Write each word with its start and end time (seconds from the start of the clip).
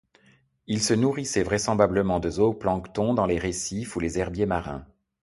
Il 0.65 0.81
se 0.81 0.95
nourrissait 0.95 1.43
vraisemblablement 1.43 2.19
de 2.19 2.27
zooplancton 2.31 3.13
dans 3.13 3.27
les 3.27 3.37
récifs 3.37 3.95
ou 3.95 3.99
les 3.99 4.17
herbiers 4.17 4.47
marins. 4.47 4.83